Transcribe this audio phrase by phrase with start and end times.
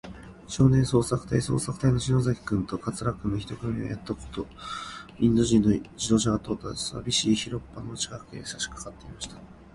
[0.47, 4.47] 少年捜索隊そうさくたいの篠崎君と桂君の一組は、やっとのこと、
[5.19, 9.35] インド人の自動車が通ったさびしい広っぱの近くへ、さしかかっていました。